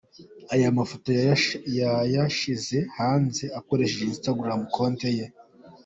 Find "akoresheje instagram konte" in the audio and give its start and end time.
3.59-5.09